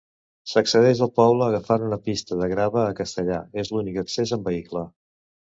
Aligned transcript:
S'accedeix 0.51 1.01
al 1.05 1.11
poble 1.19 1.49
agafant 1.49 1.85
una 1.89 1.99
pista 2.07 2.39
de 2.41 2.49
grava 2.55 2.81
a 2.87 2.97
Castellars; 3.01 3.55
és 3.65 3.73
l'únic 3.75 4.03
accés 4.07 4.37
amb 4.39 4.51
vehicle. 4.53 4.87